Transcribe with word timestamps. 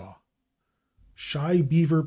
/Shy 1.13 1.61
Beaver/, 1.61 1.99
Pa. 1.99 1.99